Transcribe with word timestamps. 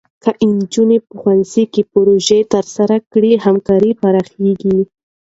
که 0.23 0.31
نجونې 0.57 0.97
په 1.05 1.13
ښوونځي 1.19 1.63
کې 1.73 1.81
پروژې 1.93 2.39
ترسره 2.53 2.95
کړي، 3.11 3.31
همکاري 3.45 3.91
پراخېږي. 4.01 4.79